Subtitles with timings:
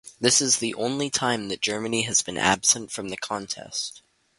[0.19, 4.01] This is the only time that Germany has been absent from the contest.